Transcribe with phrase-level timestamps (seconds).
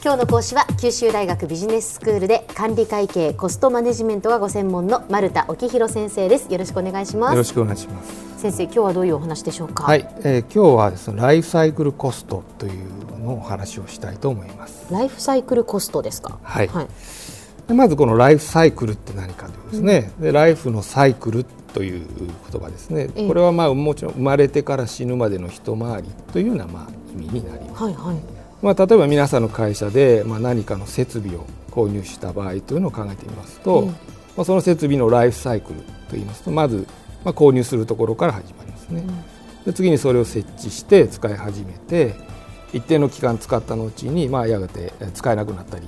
[0.00, 6.50] 今日の講師は九州大学ビジネススクールで管理会計コストマネジメントがご専門の丸田沖弘先生です。
[6.52, 7.32] よろしくお願いします。
[7.32, 8.40] よろしくお願いします。
[8.40, 9.82] 先生今日はどういうお話でしょうか？
[9.82, 14.86] はい、えー、今日はですねライフサイクルコストというのをお話をしたいと思います。
[14.92, 16.38] ライフサイクルコストですか？
[16.44, 16.82] はい、は
[17.68, 21.44] い、まずこのライフサイクルって何かというですね、うん、でライフのサイクル
[21.74, 22.06] という
[22.52, 27.82] 言葉ですね、これはまあもちろん生まれてから死ぬまでの一回りというようなまあ意味になります。
[27.82, 33.94] はいはいまあ、例えば皆さんの会社で、まあ、何かの設備を購入した場合というのを考えてみますと、うん、ま
[34.38, 35.80] あ、その設備のライフサイクル
[36.10, 36.86] といいますとまず、
[37.24, 42.14] まあ、購入するところから始まりますね、うん、で次にそれを設置して使い始めて
[42.72, 45.86] 一定の期間使った後に、まあ、やがて使えなくなったり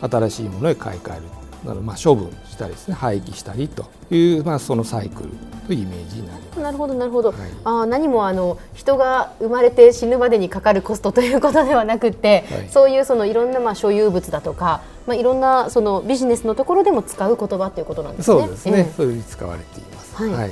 [0.00, 5.28] 新しいものへ買い替えるまあ処分したりですね廃棄したりという、まあ、そのサイクル
[5.66, 6.60] というイメージになります。
[6.60, 6.94] なるほど。
[6.94, 18.40] なるほど、はい、あ何もあの人が生まれて死ぬまでにかかるコストということではなくて、はい、そういうそのいろんなまあ所有物だとか、まあ、いろんなそのビジネスのところでも使う言葉ということなんですね。
[18.40, 20.16] そうですね、えー、そういうふうに使われています。
[20.16, 20.50] はい、はい、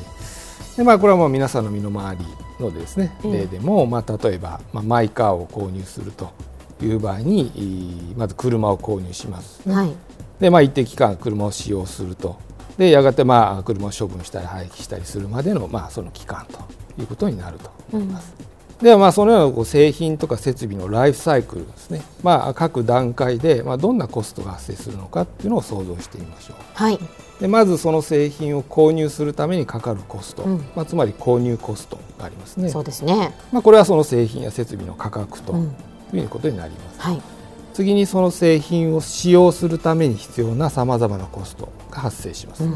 [0.77, 2.25] でまあ、これはもう皆さんの身の回り
[2.61, 6.31] のですね、例でも、まあ、例えば、まあ、マイカーを購入すると
[6.83, 9.93] いう場合にまず車を購入します、ね、はい、
[10.41, 12.37] で、まあ、一定期間車を使用すると。
[12.81, 16.61] でやがてまあ車を処分したり廃棄したりするまでのまあその期間と
[16.99, 18.35] いうことになると思います。
[18.79, 26.57] うん、ではまあそのようなこう製品とか設備のライフサイクルですね、まあ、各段階でまあどんなコストが発生するのかっていうのを想像してみましょう。
[26.73, 26.99] はい、
[27.39, 32.71] でまずその製品を購入するためにかかるコスト、うん、まあ、つまり購入コストがありますね。
[32.71, 33.35] そうですね。
[33.53, 35.55] まあ、これはその製品や設備の価格と
[36.15, 37.01] いうことになります。
[37.01, 37.21] はい
[37.81, 42.71] 次にその製品を使用するために必要なさまざまなコストが発生します、ね、う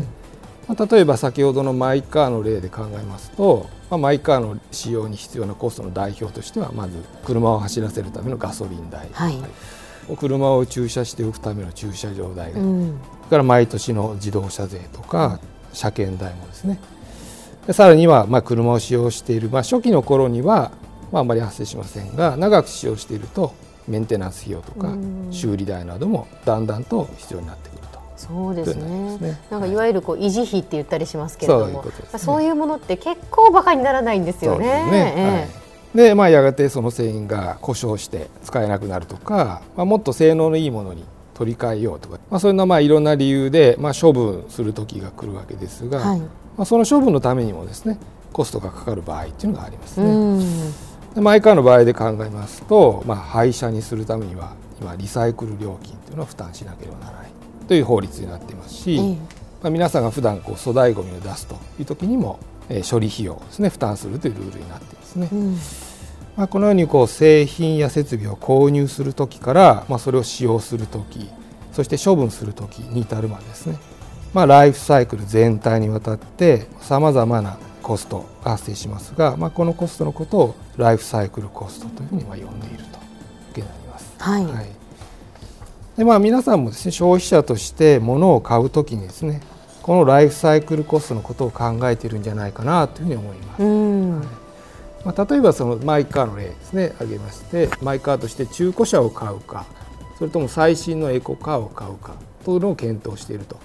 [0.72, 9.36] ん、まあ、例えば先ほどのマイカーの例で考えますと、まあ、マイカーの使用に必要なコストの代表としてはまず車を走らせるためのガソリン代、はい、
[10.16, 15.38] 車を駐車しておくための駐車場代、うん、それから毎年の自動車税とか
[15.74, 16.80] 車検代もですね。
[17.66, 20.72] でさらにはまあ車を使用している、まあ、初期の頃には
[21.12, 23.54] まああまり発生しませんが長く使用していると
[23.86, 24.94] メンテナンス費用とか
[25.30, 28.00] 修理代などもだんだんと必要になってくると。
[28.16, 29.18] そうですね。
[29.18, 29.40] ね。
[29.50, 34.66] なんかいわゆるこう維持費って言ったりしますけれども、そういそういうものって結構バカにならないんですよね。
[34.90, 35.48] ね。
[35.94, 46.28] はい、で、まあやがてその製品が故障して使えなくなるとか、まあもっと性能のいいものに取り替えようとか、まあそういうのまあいろんな理由でまあ処分する時が来るわけですが、はい、ま
[46.58, 47.98] あその処分のためにもですね
[48.32, 50.93] コストがかかる場合っていうのがありますね。
[51.16, 57.30] マイカーの場合で考えますと、まあ、廃車にするためには今リサイクル料金というのを負担しなければならない
[57.68, 59.18] という法律になっていますし、うん、ま
[59.64, 62.38] あ、皆さんが普段こう粗大ごみを出すという時にも、
[62.68, 65.28] えー、処理費用ですね負担するというルールになっていますね。
[65.32, 65.56] うん、
[66.36, 71.30] まあ、このようにこう製品や設備を購入する時から、まあ、それを使用する時
[71.72, 73.78] そして処分する時に至るまでですね、
[74.32, 82.78] まあ、ライフサイクル全体にわたってさまざまなコストが発生しますが、まあ、このコストのことをライフサイクルコストというふうに呼んでいる
[83.52, 84.14] というになります。
[84.18, 84.66] はい、はい、
[85.98, 89.42] でまあ、皆さんもですね消費者として物を買うときにですね
[89.82, 93.62] このライフサイクルコストのことを考えているんじゃないかなというふうに思います。
[93.62, 94.44] はい。
[95.04, 99.66] まあ、例えばそのマイカーの例ですね挙げましてマイカーとして中古車を買うか
[100.18, 102.14] それとも最新のエコカーを買うか
[102.44, 103.58] というのを検討していると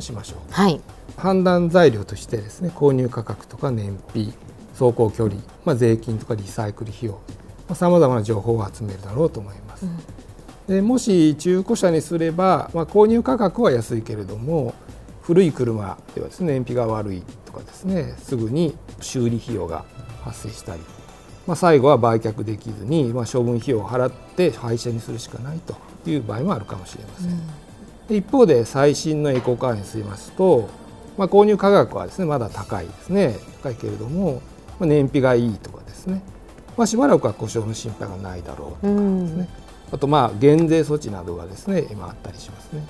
[0.00, 0.38] しましょう。
[0.52, 0.80] はい
[1.16, 4.32] 判断材料としてですね購入価格とか燃費
[4.72, 7.20] 走行距離、まあ、税金とかリサイクル費用
[7.74, 9.86] さまざ、まな情報を集めるだろうと思います。
[9.86, 9.96] うん、
[10.66, 14.74] でもし中古車にすれば、まあ、購入価格は安いけれども
[15.22, 19.84] 古い車ではですね燃費が悪いとかですねすぐに修理費用が
[20.22, 20.82] 発生したり、
[21.46, 25.76] まあ、最後は売却できずに、まあ、処分費用を払って廃車にするしかないと
[26.10, 27.30] いう場合もあるかもしれません。
[27.30, 27.40] うん、
[28.08, 30.68] 一方で最新のエコカーにしますと
[31.16, 33.36] まあ、購入価格はですねまだ高いですね。
[33.62, 34.42] 高いけれども、
[34.78, 36.22] まあ、燃費がいいとかですね、
[36.76, 39.48] まあ、しばらくは故障の心配がないだろうとかですね、
[39.92, 42.84] あとまあ減税措置などがですね今あったりしますね。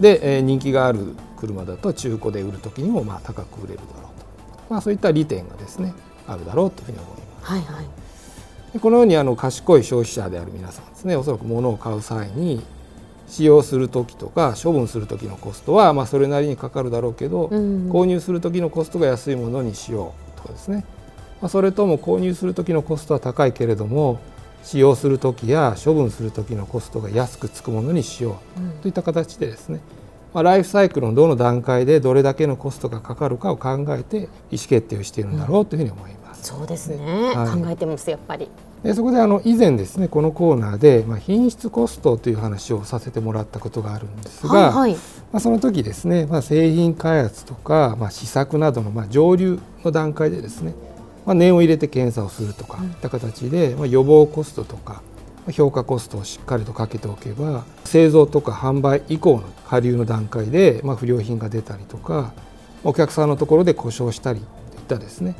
[0.00, 4.26] で、えー、人気がある車だと中古で売る時にもまあ高く売れるだろうと、
[4.70, 5.92] まあ、そういった利点がですね
[6.26, 7.52] あるだろうというふうに思います。
[7.52, 7.82] はいは
[8.74, 12.64] い、このようにあの賢い消費者である皆さんですねおそらく物を買う際に
[13.32, 17.90] 使用する時とか処分する時のコストはまあそれなりにかかるだろうけど、うん。
[17.90, 20.84] 購入する時のコストが安いものにしようとかですね、
[21.40, 24.20] まあ、それとも購入する時のコストは高いけれども
[24.62, 28.38] 使用する時や処分する時のコストが安くつくものにしよ
[28.78, 29.80] うといった形でですね、
[30.34, 34.28] まあ、ライフサイクルのどの段階でどれだけのコストがかかるかを考えて意思
[34.68, 36.52] 決定をしているんだろうというふうに思います。
[36.52, 38.48] うん、そうですね、はい、考えてますやっぱり
[38.82, 44.98] でそこであの以前ですねこのコーナーで、まあ、品質コストという話をさせてもらったことがあるんですが、はいはい、ま
[45.34, 50.74] あ、その時ですね、まあ、製品開発とか、まあ、試作などのまあ上流の段階でですね、
[51.24, 55.02] まあ、念を入れて検査をするとかいった形で、まあ、予防コストとか
[55.50, 62.32] 評価コストをしっかりとかけておけば製造とか販売以降の下流の段階で、まあ、不良品が出たりとか
[62.84, 64.46] お客さんのところで故障したりと
[64.78, 65.34] いったですね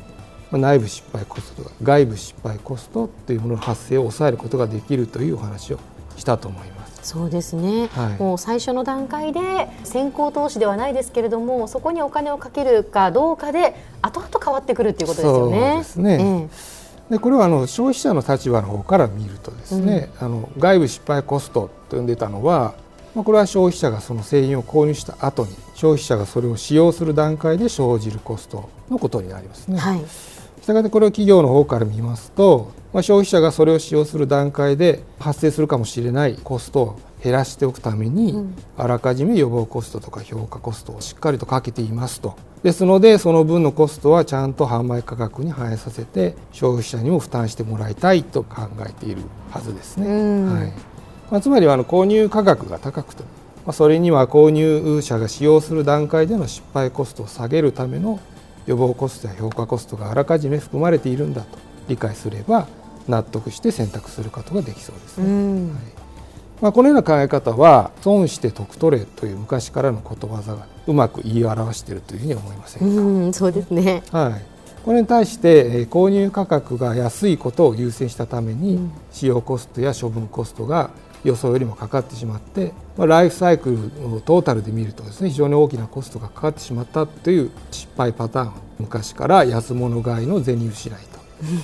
[0.57, 5.79] 内部失敗コストとか外部失敗コストというものの発生を抑えることができるというお話を
[6.17, 6.93] したと思います。
[7.03, 15.69] そうですね、はい、もう最初の段階で先行投資ではないですけれどもそこにお金をかけるかどうかで後々変わってくるということですよね。
[15.69, 16.73] そうですね、え
[17.09, 22.75] でこれはあの消費者の立場の方から見るとですね、うん、あの外部失敗コストと呼んでたのは、
[23.13, 29.77] まあ、これは消費者がその製品を購入した後に消費者がそれを使用する段階で生じるコストのことになりますね。
[29.77, 30.01] はい
[30.63, 42.37] したがってこれを企業の方から見ますと、まあ、消費者がそれを使用する段階で発生するかもしれないコストを減らしておくために、うん、あらかじめ予防コストとか評価コストをしっかりとかけていますと。
[42.63, 50.07] ですのでその分のコストはちゃんと販売価格に反映させて消費者にも負担してもらいたいと考えているはずですね。
[50.45, 50.73] はい。
[51.29, 53.29] まあ、つまりはあの購入価格が高くても、
[53.65, 58.21] まあ、それには購入者が使用する段階での失敗コストを下げるための
[58.65, 61.57] 予防コストや評価コストがあらかじめ含まれているんだと
[61.87, 62.67] 理解すれば
[63.07, 65.71] 納得して選択することができそうですね。
[65.71, 65.81] はい。
[66.61, 73.01] まあ、このような考え方は損して得取れという昔からのことわざがうまく言い表しているというふうに思いませんか？
[73.01, 74.41] うんそうですね、はい。
[74.85, 80.91] これに対して購入価格が安いことを優先したために使用コストや処分コストが
[81.25, 90.99] 予想よりもかかってしまって、まあ、ライフサイクルをトータルで見るとですね非常に大きなコストがかかってしまったという失敗パターン昔から安物買いの銭失い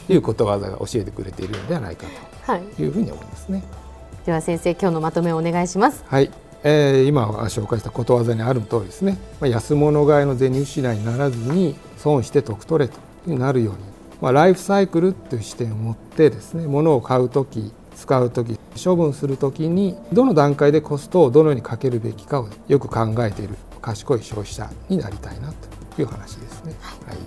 [0.08, 2.08] ということわざが教えてくれているのではないか
[2.46, 3.60] というふうに思いますね。
[3.60, 6.04] はい、では先生今日のまとめをお願いします。
[6.08, 6.32] はい。
[6.64, 13.00] えー、今紹介したことわざにある通りですね、まあ、安物買いの銭失いにならずに損して得取れと
[13.30, 13.80] なるように、
[14.22, 25.52] まあ、ライフサイクルという視点を持ってですね物を買う時使う時処分する時にどの段階でコストをどのようにかけるべきかをよく考えている賢い消費者になりたいな
[25.96, 26.74] という話ですね。
[27.06, 27.18] はい、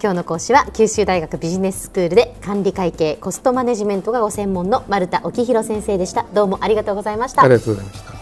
[0.00, 6.26] 今日の講師は九州大学ビジネススクールで管理会計コストマネジメントがご専門の丸田沖弘先生でした。
[6.32, 7.42] どうもありがとうございました。
[7.42, 8.21] ありがとうございました